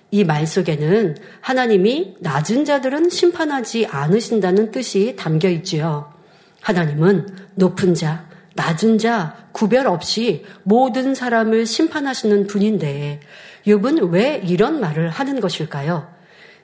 [0.09, 6.13] 이 말 속에는 하나님이 낮은 자들은 심판하지 않으신다는 뜻이 담겨 있지요.
[6.61, 13.19] 하나님은 높은 자, 낮은 자 구별 없이 모든 사람을 심판하시는 분인데
[13.67, 16.07] 욥은 왜 이런 말을 하는 것일까요?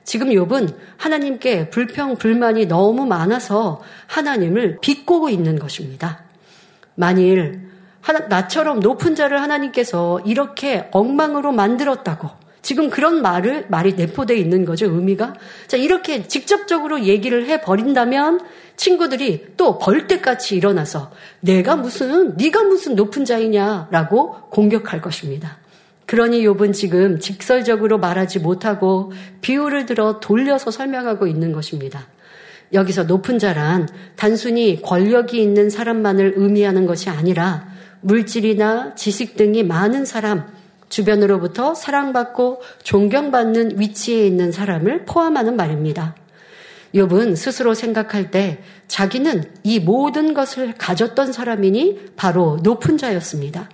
[0.04, 6.24] 지금 욥은 하나님께 불평 불만이 너무 많아서 하나님을 비꼬고 있는 것입니다.
[6.94, 7.70] 만일
[8.28, 15.34] 나처럼 높은 자를 하나님께서 이렇게 엉망으로 만들었다고 지금 그런 말을 말이 내포되어 있는 거죠 의미가
[15.66, 18.40] 자 이렇게 직접적으로 얘기를 해 버린다면
[18.76, 25.58] 친구들이 또 벌떼같이 일어나서 내가 무슨 네가 무슨 높은 자이냐라고 공격할 것입니다.
[26.06, 32.06] 그러니 욥은 지금 직설적으로 말하지 못하고 비유를 들어 돌려서 설명하고 있는 것입니다.
[32.72, 37.68] 여기서 높은 자란 단순히 권력이 있는 사람만을 의미하는 것이 아니라
[38.00, 40.46] 물질이나 지식 등이 많은 사람,
[40.88, 46.14] 주변으로부터 사랑받고 존경받는 위치에 있는 사람을 포함하는 말입니다.
[46.94, 53.68] 욥은 스스로 생각할 때 자기는 이 모든 것을 가졌던 사람이니 바로 높은 자였습니다.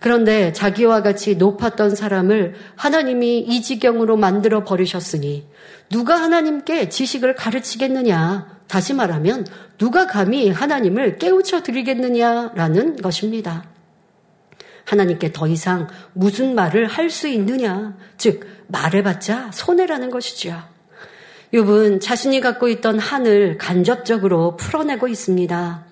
[0.00, 5.46] 그런데 자기와 같이 높았던 사람을 하나님이 이 지경으로 만들어 버리셨으니
[5.90, 8.60] 누가 하나님께 지식을 가르치겠느냐?
[8.66, 9.46] 다시 말하면
[9.78, 13.64] 누가 감히 하나님을 깨우쳐 드리겠느냐라는 것입니다.
[14.84, 17.96] 하나님께 더 이상 무슨 말을 할 수 있느냐?
[18.16, 20.62] 즉 말해봤자 손해라는 것이죠.
[21.52, 25.89] 욥은 자신이 갖고 있던 한을 간접적으로 풀어내고 있습니다.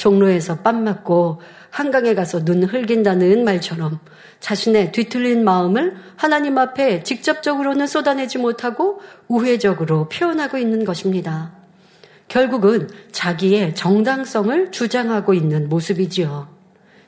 [0.00, 4.00] 종로에서 빰 맞고 한강에 가서 눈 흘긴다는 말처럼
[4.40, 11.52] 자신의 뒤틀린 마음을 하나님 앞에 직접적으로는 쏟아내지 못하고 우회적으로 표현하고 있는 것입니다.
[12.28, 16.48] 결국은 자기의 정당성을 주장하고 있는 모습이지요.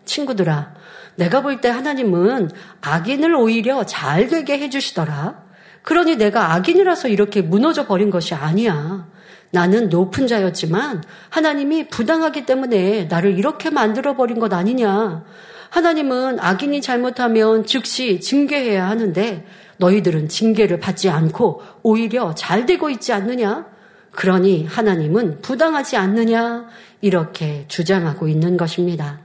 [0.04, 0.74] 친구들아,
[1.16, 2.50] 내가 볼 때 하나님은
[2.82, 5.42] 악인을 오히려 잘 되게 해주시더라.
[5.82, 9.06] 그러니 내가 악인이라서 이렇게 무너져 버린 것이 아니야.
[9.52, 15.24] 나는 높은 자였지만 하나님이 부당하기 때문에 나를 이렇게 만들어 버린 것 아니냐.
[15.68, 23.66] 하나님은 악인이 잘못하면 즉시 징계해야 하는데 너희들은 징계를 받지 않고 오히려 잘 되고 있지 않느냐?
[24.10, 26.68] 그러니 하나님은 부당하지 않느냐?
[27.02, 29.20] 이렇게 주장하고 있는 것입니다.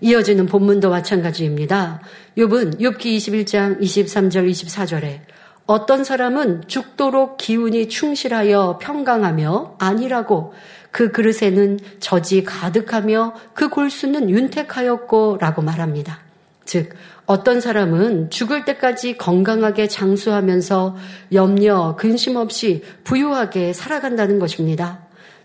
[0.00, 2.00] 이어지는 본문도 마찬가지입니다.
[2.38, 5.20] 욥은 욥기 21장 23절 24절에
[5.70, 10.52] 어떤 사람은 죽도록 기운이 충실하여 평강하며 아니라고
[10.90, 16.18] 그 그릇에는 젖이 가득하며 그 골수는 윤택하였고 라고 말합니다.
[16.64, 16.92] 즉,
[17.24, 20.96] 어떤 사람은 죽을 때까지 건강하게 장수하면서
[21.34, 24.98] 염려, 근심 없이 부유하게 살아간다는 것입니다.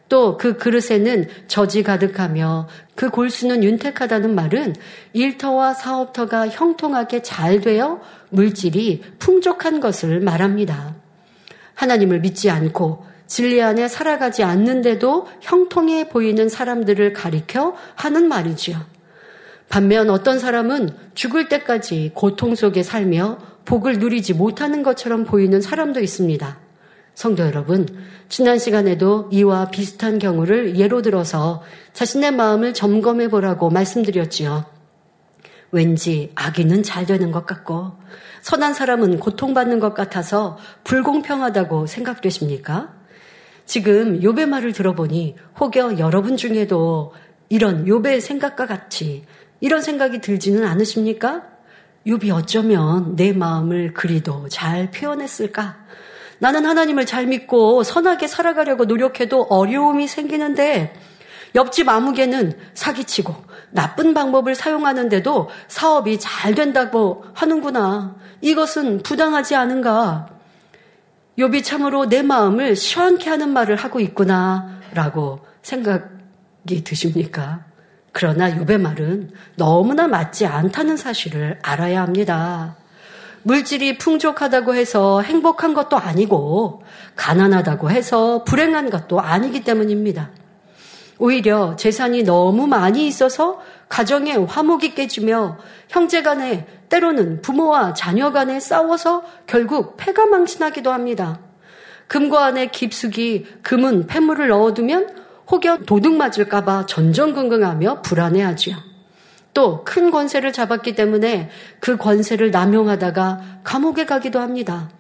[0.08, 4.76] 또 그 그릇에는 젖이 가득하며 그 골수는 윤택하다는 말은
[5.13, 10.96] 일터와 사업터가 형통하게 잘 되어 물질이 풍족한 것을 말합니다.
[11.74, 18.80] 하나님을 믿지 않고 진리 안에 살아가지 않는데도 형통해 보이는 사람들을 가리켜 하는 말이지요.
[19.68, 26.64] 반면 어떤 사람은 죽을 때까지 고통 속에 살며 복을 누리지 못하는 것처럼 보이는 사람도 있습니다.
[27.15, 27.88] 성도 여러분,
[28.28, 34.65] 지난 시간에도 이와 비슷한 경우를 예로 들어서 자신의 마음을 점검해 보라고 말씀드렸지요.
[35.71, 37.93] 왠지 악인은 잘 되는 것 같고
[38.41, 42.93] 선한 사람은 고통받는 것 같아서 불공평하다고 생각되십니까?
[43.65, 47.13] 지금 요배 말을 들어보니 혹여 여러분 중에도
[47.47, 49.23] 이런 요배의 생각과 같이
[49.62, 51.43] 이런 생각이 들지는 않으십니까?
[52.06, 55.86] 욥이 어쩌면 내 마음을 그리도 잘 표현했을까?
[56.39, 60.93] 나는 하나님을 잘 믿고 선하게 살아가려고 노력해도 어려움이 생기는데
[61.56, 63.34] 옆집 아무개는 사기치고
[63.71, 68.15] 나쁜 방법을 사용하는데도 사업이 잘 된다고 하는구나.
[68.41, 70.28] 이것은 부당하지 않은가?
[71.38, 77.65] 욥이 참으로 내 마음을 시원케 하는 말을 하고 있구나 라고 생각이 드십니까?
[78.12, 82.78] 그러나 욥의 말은 너무나 맞지 않다는 사실을 알아야 합니다.
[83.45, 86.81] 물질이 풍족하다고 해서 행복한 것도 아니고
[87.15, 90.31] 가난하다고 해서 불행한 것도 아니기 때문입니다.
[91.19, 99.23] 오히려 재산이 너무 많이 있어서 가정에 화목이 깨지며 형제 간에 때로는 부모와 자녀 간에 싸워서
[99.45, 101.39] 결국 패가 망신하기도 합니다.
[102.08, 108.85] 금고 안에 깊숙이 금은 폐물을 넣어두면 혹여 도둑 맞을까봐 전전긍긍하며 불안해하지요.
[109.56, 114.91] 또 큰 권세를 잡았기 때문에 그 권세를 남용하다가 감옥에 가기도 합니다.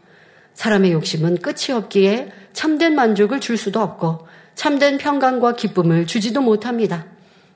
[0.55, 7.05] 사람의 욕심은 끝이 없기에 참된 만족을 줄 수도 없고 참된 평강과 기쁨을 주지도 못합니다.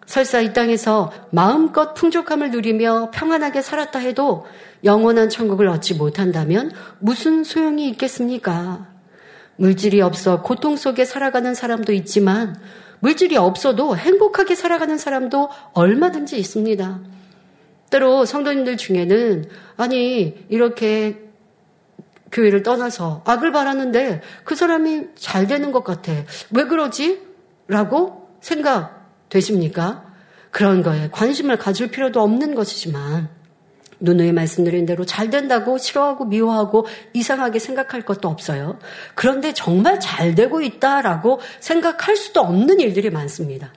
[0.05, 4.45] 설사 이 땅에서 마음껏 풍족함을 누리며 평안하게 살았다 해도
[4.83, 8.87] 영원한 천국을 얻지 못한다면 무슨 소용이 있겠습니까?
[9.55, 12.59] 물질이 없어 고통 속에 살아가는 사람도 있지만
[12.99, 16.99] 물질이 없어도 행복하게 살아가는 사람도 얼마든지 있습니다.
[17.89, 21.29] 때로 성도님들 중에는 아니 이렇게
[22.31, 26.11] 교회를 떠나서 악을 바랐는데 그 사람이 잘 되는 것 같아.
[26.51, 27.21] 왜 그러지?
[27.67, 30.05] 라고 생각되십니까?
[30.51, 33.29] 그런 거에 관심을 가질 필요도 없는 것이지만
[33.99, 38.79] 누누이 말씀드린 대로 잘 된다고 싫어하고 미워하고 이상하게 생각할 것도 없어요.
[39.15, 43.73] 그런데 정말 잘 되고 있다라고 생각할 수도 없는 일들이 많습니다.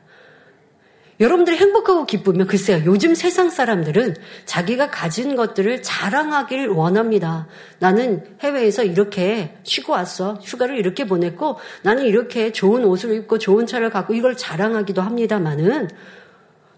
[1.20, 2.82] 여러분들이 행복하고 기쁘면 글쎄요.
[2.84, 7.46] 요즘 세상 사람들은 자기가 가진 것들을 자랑하기를 원합니다.
[7.78, 10.34] 나는 해외에서 이렇게 쉬고 왔어.
[10.42, 15.90] 휴가를 이렇게 보냈고 나는 이렇게 좋은 옷을 입고 좋은 차를 갖고 이걸 자랑하기도 합니다만은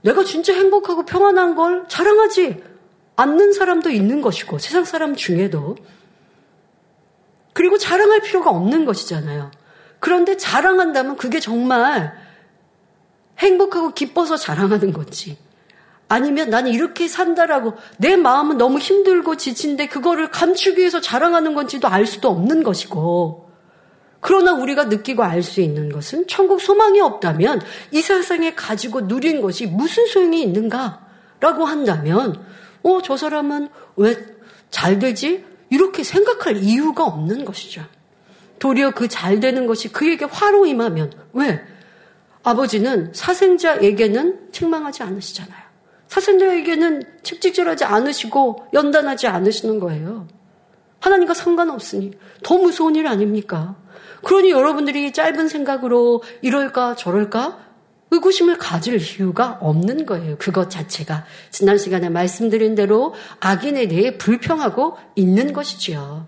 [0.02, 2.73] 내가 진짜 행복하고 평안한 걸 자랑하지
[3.16, 5.76] 않는 사람도 있는 것이고 세상 사람 중에도
[7.52, 9.50] 그리고 자랑할 필요가 없는 것이잖아요.
[10.00, 12.12] 그런데 자랑한다면 그게 정말
[13.38, 15.38] 행복하고 기뻐서 자랑하는 거지.
[16.08, 22.06] 아니면 나는 이렇게 산다라고 내 마음은 너무 힘들고 지친데 그거를 감추기 위해서 자랑하는 건지도 알
[22.06, 23.50] 수도 없는 것이고.
[24.20, 29.66] 그러나 우리가 느끼고 알 수 있는 것은 천국 소망이 없다면 이 세상에 가지고 누린 것이
[29.66, 32.42] 무슨 소용이 있는가라고 한다면
[32.84, 34.34] 어, 저 사람은 왜
[34.74, 35.44] 잘 되지?
[35.70, 37.84] 이렇게 생각할 이유가 없는 것이죠.
[38.58, 41.62] 도리어 그 잘 되는 것이 그에게 화로 임하면 왜?
[42.42, 45.62] 아버지는 사생자에게는 책망하지 않으시잖아요.
[46.08, 50.26] 사생자에게는 책찍질하지 않으시고 연단하지 않으시는 거예요.
[50.98, 52.10] 하나님과 상관없으니
[52.42, 53.76] 더 무서운 일 아닙니까?
[54.24, 57.58] 그러니 여러분들이 짧은 생각으로 이럴까 저럴까
[58.14, 60.36] 의구심을 가질 이유가 없는 거예요.
[60.38, 66.26] 그것 자체가 지난 시간에 말씀드린 대로 악인에 대해 불평하고 있는 것이지요.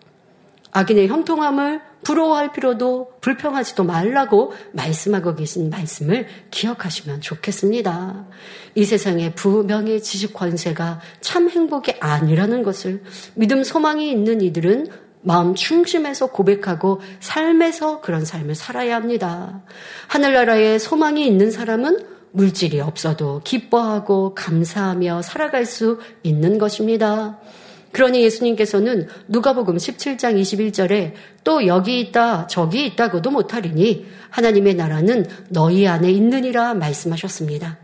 [0.72, 8.26] 악인의 형통함을 부러워할 필요도 불평하지도 말라고 말씀하고 계신 말씀을 기억하시면 좋겠습니다.
[8.74, 13.02] 이 세상의 부명의 지식 권세가 참 행복이 아니라는 것을
[13.34, 14.88] 믿음 소망이 있는 이들은
[15.26, 19.60] 마음 중심에서 고백하고 삶에서 그런 삶을 살아야 합니다.
[20.06, 21.98] 하늘나라에 소망이 있는 사람은
[22.30, 27.40] 물질이 없어도 기뻐하고 감사하며 살아갈 수 있는 것입니다.
[27.90, 36.08] 그러니 예수님께서는 누가복음 17장 21절에 또 여기 있다 저기 있다고도 못하리니 하나님의 나라는 너희 안에
[36.08, 37.78] 있느니라 말씀하셨습니다.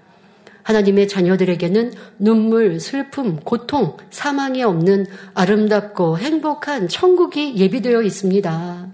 [0.63, 8.89] 하나님의 자녀들에게는 눈물, 슬픔, 고통, 사망이 없는 아름답고 행복한 천국이 예비되어 있습니다.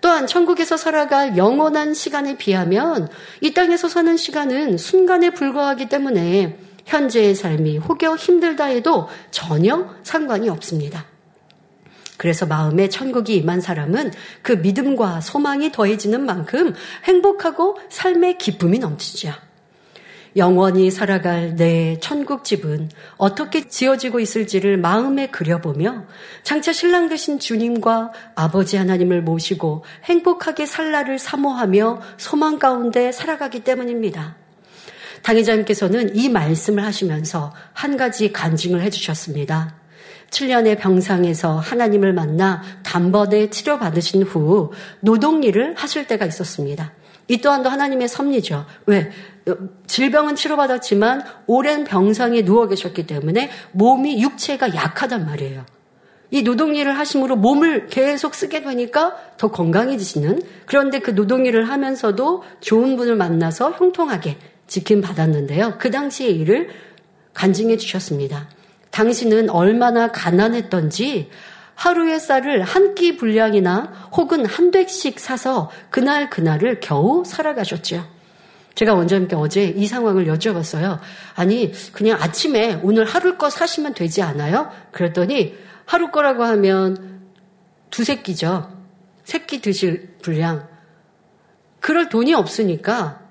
[0.00, 3.08] 또한 천국에서 살아갈 영원한 시간에 비하면
[3.40, 11.06] 이 땅에서 사는 시간은 순간에 불과하기 때문에 현재의 삶이 혹여 힘들다 해도 전혀 상관이 없습니다.
[12.16, 14.12] 그래서 마음에 천국이 임한 사람은
[14.42, 19.32] 그 믿음과 소망이 더해지는 만큼 행복하고 삶의 기쁨이 넘치죠.
[20.36, 26.04] 영원히 살아갈 내 천국집은 어떻게 지어지고 있을지를 마음에 그려보며
[26.42, 34.36] 장차 신랑 되신 주님과 아버지 하나님을 모시고 행복하게 살라를 사모하며 소망 가운데 살아가기 때문입니다.
[35.22, 39.74] 당의자님께서는 이 말씀을 하시면서 한 가지 간증을 해주셨습니다.
[40.30, 46.92] 7년의 병상에서 하나님을 만나 단번에 치료받으신 후 노동일을 하실 때가 있었습니다.
[47.28, 48.66] 이 또한도 하나님의 섭리죠.
[48.86, 49.10] 왜?
[49.86, 55.64] 질병은 치료받았지만 오랜 병상에 누워 계셨기 때문에 몸이 육체가 약하단 말이에요.
[56.32, 63.14] 이 노동일을 하심으로 몸을 계속 쓰게 되니까 더 건강해지시는 그런데 그 노동일을 하면서도 좋은 분을
[63.14, 64.36] 만나서 형통하게
[64.66, 65.76] 지킴 받았는데요.
[65.78, 66.70] 그 당시의 일을
[67.32, 68.48] 간증해 주셨습니다.
[68.90, 71.30] 당신은 얼마나 가난했던지
[71.76, 78.15] 하루의 쌀을 한 끼 분량이나 혹은 한 댁씩 사서 그날 그날을 겨우 살아가셨죠.
[78.76, 81.00] 제가 원장님께 어제 이 상황을 여쭤봤어요.
[81.34, 84.70] 아니, 그냥 아침에 오늘 하루 거 사시면 되지 않아요?
[84.92, 85.56] 그랬더니
[85.86, 87.22] 하루 거라고 하면
[87.90, 88.70] 두세 끼죠.
[89.24, 90.68] 세끼 드실 분량.
[91.80, 93.22] 그럴 돈이 없으니까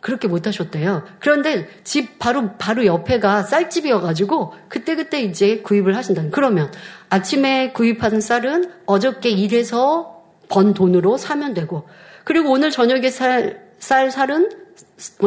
[0.00, 1.04] 그렇게 못 하셨대요.
[1.20, 6.24] 그런데 집 바로 바로 옆에가 쌀집이어가지고 그때 그때 이제 구입을 하신다.
[6.32, 6.70] 그러면
[7.08, 11.88] 아침에 구입한 쌀은 어저께 일해서 번 돈으로 사면 되고
[12.24, 14.50] 그리고 오늘 저녁에 살, 쌀 살은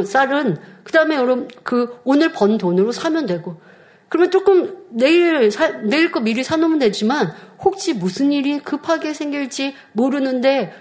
[0.05, 3.59] 쌀은 그 다음에 여러분 그 오늘 번 돈으로 사면 되고
[4.07, 10.73] 그러면 조금 내일 사, 내일 거 미리 사놓으면 되지만 혹시 무슨 일이 급하게 생길지 모르는데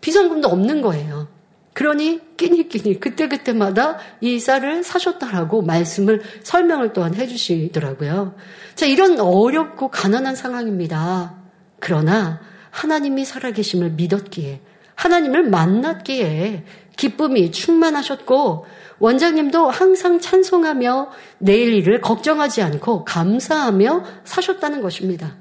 [0.00, 1.26] 비상금도 없는 거예요.
[1.72, 8.34] 그러니 끼니끼니 그때그때마다 이 쌀을 사셨다라고 말씀을 설명을 또한 해주시더라고요.
[8.74, 11.34] 자, 이런 어렵고 가난한 상황입니다.
[11.78, 12.40] 그러나
[12.70, 14.60] 하나님이 살아계심을 믿었기에
[14.94, 16.64] 하나님을 만났기에
[16.96, 18.66] 기쁨이 충만하셨고
[18.98, 25.36] 원장님도 항상 찬송하며 내일 일을 걱정하지 않고 감사하며 사셨다는 것입니다.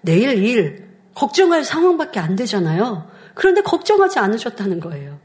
[0.00, 3.10] 내일 일 걱정할 상황밖에 안 되잖아요.
[3.34, 5.18] 그런데 걱정하지 않으셨다는 거예요.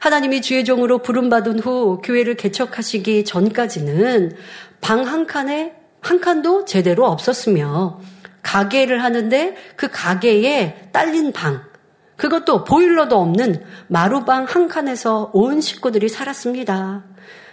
[0.00, 4.36] 하나님이 주의 종으로 부름받은 후 교회를 개척하시기 전까지는
[4.80, 8.00] 방 한 칸에 한 칸도 제대로 없었으며
[8.42, 11.62] 가게를 하는데 그 가게에 딸린 방
[12.20, 17.02] 그것도 보일러도 없는 마루방 한 칸에서 온 식구들이 살았습니다.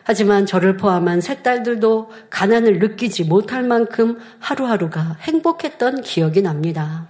[0.03, 7.07] 하지만 저를 포함한 세 딸들도 가난을 느끼지 못할 만큼 하루하루가 행복했던 기억이 납니다.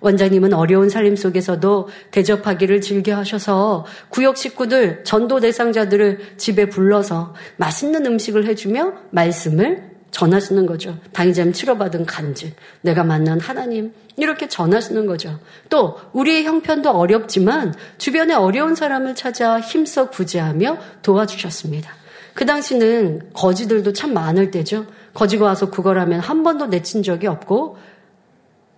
[0.00, 8.46] 원장님은 어려운 살림 속에서도 대접하기를 즐겨 하셔서 구역 식구들, 전도 대상자들을 집에 불러서 맛있는 음식을
[8.46, 10.96] 해주며 말씀을 전하시는 거죠.
[11.12, 15.38] 당의자님 치료받은 간증, 내가 만난 하나님, 이렇게 전하시는 거죠.
[15.68, 21.90] 또, 우리의 형편도 어렵지만 주변에 어려운 사람을 찾아 힘써 구제하며 도와주셨습니다.
[22.34, 24.86] 그 당시는 거지들도 참 많을 때죠.
[25.14, 27.78] 거지가 와서 구걸하면 한 번도 내친 적이 없고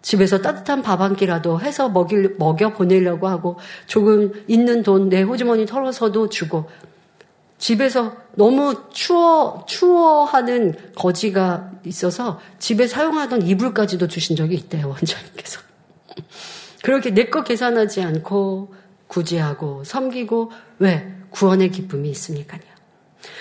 [0.03, 3.57] 집에서 따뜻한 밥 한 끼라도 해서 먹일, 먹여 보내려고 하고
[3.87, 6.67] 조금 있는 돈 내 호주머니 털어서도 주고
[7.59, 15.61] 집에서 너무 추워, 추워하는 거지가 있어서 집에 사용하던 이불까지도 주신 적이 있대요, 원장님께서.
[16.83, 18.75] 그렇게 내 거 계산하지 않고
[19.09, 21.13] 구제하고 섬기고 왜?
[21.31, 22.61] 구원의 기쁨이 있으니까요.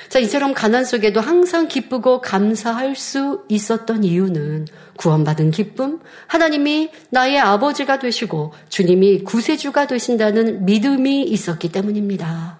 [0.09, 7.99] 자, 이처럼 가난 속에도 항상 기쁘고 감사할 수 있었던 이유는 구원받은 기쁨, 하나님이 나의 아버지가
[7.99, 12.59] 되시고 주님이 구세주가 되신다는 믿음이 있었기 때문입니다.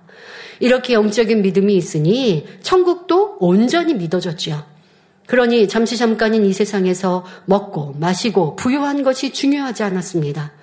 [0.60, 4.64] 이렇게 영적인 믿음이 있으니 천국도 온전히 믿어졌지요.
[5.28, 10.54] 그러니 잠시 잠깐인 이 세상에서 먹고 마시고 부유한 것이 중요하지 않았습니다.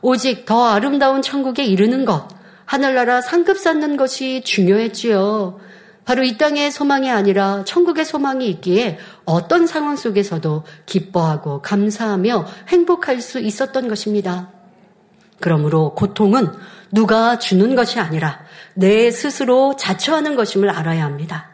[0.00, 2.28] 오직 더 아름다운 천국에 이르는 것,
[2.64, 5.60] 하늘나라 상급 쌓는 것이 중요했지요.
[6.04, 13.38] 바로 이 땅의 소망이 아니라 천국의 소망이 있기에 어떤 상황 속에서도 기뻐하고 감사하며 행복할 수
[13.40, 14.50] 있었던 것입니다.
[15.40, 16.48] 그러므로 고통은
[16.92, 18.43] 누가 주는 것이 아니라
[18.74, 21.50] 내 스스로 자처하는 것임을 알아야 합니다.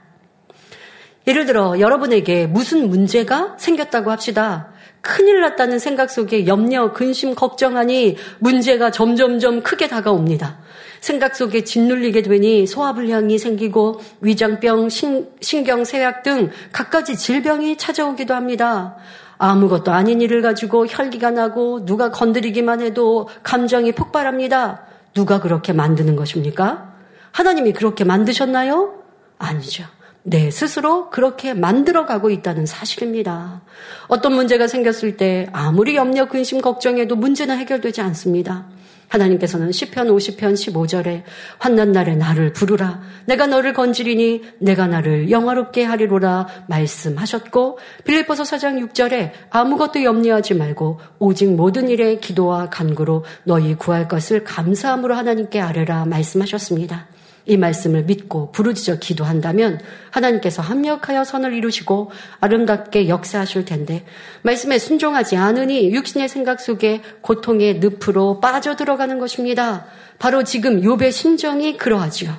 [1.26, 4.72] 예를 들어 여러분에게 무슨 문제가 생겼다고 합시다.
[5.02, 10.58] 큰일 났다는 생각 속에 염려, 근심, 걱정하니 문제가 점점점 크게 다가옵니다.
[11.00, 18.96] 생각 속에 짓눌리게 되니 소화불량이 생기고 위장병, 신, 신경쇠약 등 갖가지 질병이 찾아오기도 합니다.
[19.38, 24.82] 아무것도 아닌 일을 가지고 혈기가 나고 누가 건드리기만 해도 감정이 폭발합니다.
[25.14, 26.89] 누가 그렇게 만드는 것입니까?
[27.32, 29.02] 하나님이 그렇게 만드셨나요?
[29.38, 29.84] 아니죠.
[30.22, 33.62] 내 스스로 그렇게 만들어가고 있다는 사실입니다.
[34.08, 38.66] 어떤 문제가 생겼을 때 아무리 염려, 근심, 걱정해도 문제는 해결되지 않습니다.
[39.10, 41.22] 하나님께서는 시편 50편 15절에
[41.58, 49.32] 환난 날에 나를 부르라 내가 너를 건지리니 내가 나를 영화롭게 하리로라 말씀하셨고 빌립보서 4장 6절에
[49.50, 57.08] 아무것도 염려하지 말고 오직 모든 일에 기도와 간구로 너희 구할 것을 감사함으로 하나님께 아뢰라 말씀하셨습니다.
[57.46, 59.80] 이 말씀을 믿고 부르짖어 기도한다면
[60.10, 62.10] 하나님께서 합력하여 선을 이루시고
[62.40, 64.04] 아름답게 역사하실 텐데
[64.42, 69.86] 말씀에 순종하지 않으니 육신의 생각 속에 고통의 늪으로 빠져들어가는 것입니다.
[70.18, 72.36] 바로 지금 욥의 심정이 그러하지요.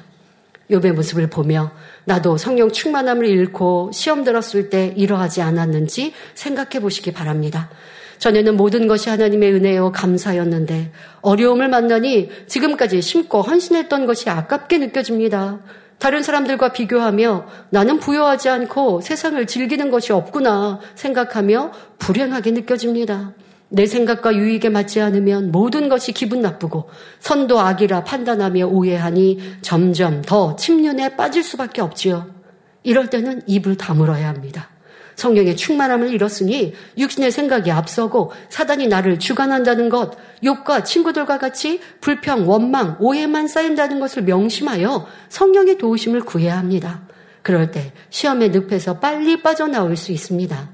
[0.69, 1.71] 욥의 모습을 보며
[2.05, 7.69] 나도 성령 충만함을 잃고 시험 들었을 때 이러하지 않았는지 생각해 보시기 바랍니다.
[8.21, 10.91] 전에는 모든 것이 하나님의 은혜요 감사였는데
[11.21, 15.59] 어려움을 만나니 지금까지 심고 헌신했던 것이 아깝게 느껴집니다.
[15.97, 23.33] 다른 사람들과 비교하며 나는 부여하지 않고 세상을 즐기는 것이 없구나 생각하며 불행하게 느껴집니다.
[23.69, 30.55] 내 생각과 유익에 맞지 않으면 모든 것이 기분 나쁘고 선도 악이라 판단하며 오해하니 점점 더
[30.57, 32.27] 침륜에 빠질 수밖에 없지요.
[32.83, 34.70] 이럴 때는 입을 다물어야 합니다.
[35.21, 42.97] 성령의 충만함을 잃었으니 육신의 생각이 앞서고 사단이 나를 주관한다는 것, 욕과 친구들과 같이 불평, 원망,
[42.99, 47.01] 오해만 쌓인다는 것을 명심하여 성령의 도우심을 구해야 합니다.
[47.43, 50.69] 그럴 때 시험의 늪에서 빨리 빠져나올 수 있습니다.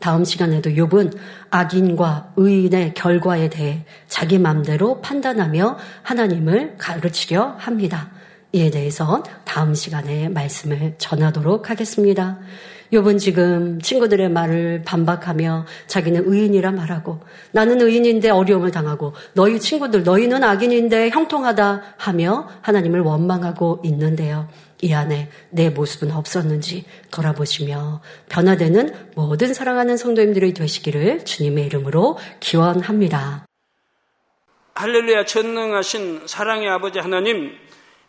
[0.00, 1.16] 다음 시간에도 욥은
[1.48, 8.10] 악인과 의인의 결과에 대해 자기 마음대로 판단하며 하나님을 가르치려 합니다.
[8.52, 12.38] 이에 대해서 다음 시간에 말씀을 전하도록 하겠습니다.
[12.94, 17.20] 욥은 지금 친구들의 말을 반박하며 자기는 의인이라 말하고
[17.50, 24.48] 나는 의인인데 어려움을 당하고 너희 친구들 너희는 악인인데 형통하다 하며 하나님을 원망하고 있는데요.
[24.80, 33.46] 이 안에 내 모습은 없었는지 돌아보시며 변화되는 모든 사랑하는 성도님들이 되시기를 주님의 이름으로 기원합니다.
[34.74, 37.52] 할렐루야 전능하신 사랑의 아버지 하나님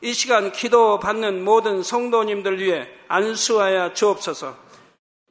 [0.01, 4.64] 이 시간 기도 받는 모든 성도님들 위해 안수하여 주옵소서.